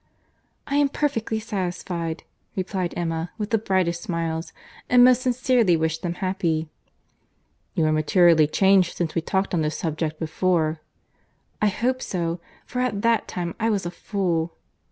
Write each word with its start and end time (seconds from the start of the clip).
"I 0.65 0.77
am 0.77 0.89
perfectly 0.89 1.39
satisfied," 1.39 2.23
replied 2.55 2.95
Emma, 2.97 3.31
with 3.37 3.51
the 3.51 3.59
brightest 3.59 4.01
smiles, 4.01 4.51
"and 4.89 5.03
most 5.03 5.21
sincerely 5.21 5.77
wish 5.77 5.99
them 5.99 6.15
happy." 6.15 6.69
"You 7.75 7.85
are 7.85 7.91
materially 7.91 8.47
changed 8.47 8.97
since 8.97 9.13
we 9.13 9.21
talked 9.21 9.53
on 9.53 9.61
this 9.61 9.77
subject 9.77 10.17
before." 10.19 10.81
"I 11.61 11.67
hope 11.67 12.01
so—for 12.01 12.79
at 12.79 13.03
that 13.03 13.27
time 13.27 13.53
I 13.59 13.69
was 13.69 13.85
a 13.85 13.91
fool." 13.91 14.55